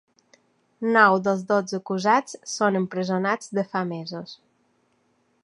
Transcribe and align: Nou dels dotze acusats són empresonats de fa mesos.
Nou 0.95 1.17
dels 1.27 1.43
dotze 1.51 1.79
acusats 1.79 2.39
són 2.55 2.81
empresonats 2.81 3.53
de 3.59 3.67
fa 3.75 3.85
mesos. 3.93 4.35